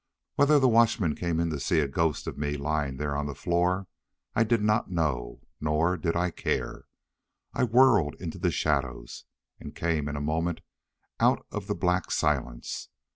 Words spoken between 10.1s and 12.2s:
a moment out of the black